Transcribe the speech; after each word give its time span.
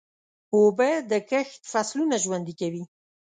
اوبه 0.55 0.89
د 1.11 1.13
کښت 1.29 1.61
فصلونه 1.71 2.15
ژوندي 2.23 2.53
کوي. 2.61 2.83